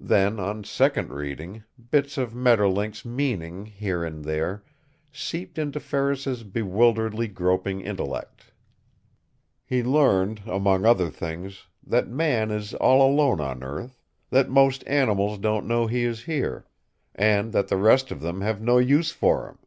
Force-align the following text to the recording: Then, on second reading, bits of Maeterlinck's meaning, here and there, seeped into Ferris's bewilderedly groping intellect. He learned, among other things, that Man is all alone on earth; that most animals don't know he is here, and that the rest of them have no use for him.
Then, 0.00 0.40
on 0.40 0.64
second 0.64 1.10
reading, 1.12 1.62
bits 1.92 2.18
of 2.18 2.34
Maeterlinck's 2.34 3.04
meaning, 3.04 3.64
here 3.66 4.02
and 4.02 4.24
there, 4.24 4.64
seeped 5.12 5.56
into 5.56 5.78
Ferris's 5.78 6.42
bewilderedly 6.42 7.28
groping 7.28 7.80
intellect. 7.80 8.46
He 9.64 9.84
learned, 9.84 10.42
among 10.48 10.84
other 10.84 11.10
things, 11.10 11.68
that 11.86 12.08
Man 12.08 12.50
is 12.50 12.74
all 12.74 13.08
alone 13.08 13.40
on 13.40 13.62
earth; 13.62 14.02
that 14.30 14.50
most 14.50 14.82
animals 14.88 15.38
don't 15.38 15.68
know 15.68 15.86
he 15.86 16.02
is 16.02 16.24
here, 16.24 16.66
and 17.14 17.52
that 17.52 17.68
the 17.68 17.76
rest 17.76 18.10
of 18.10 18.20
them 18.20 18.40
have 18.40 18.60
no 18.60 18.78
use 18.78 19.12
for 19.12 19.46
him. 19.48 19.58